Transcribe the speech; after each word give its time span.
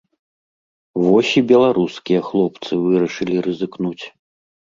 Вось 1.05 1.33
і 1.41 1.43
беларускія 1.51 2.21
хлопцы 2.31 2.71
вырашылі 2.87 3.35
рызыкнуць. 3.51 4.03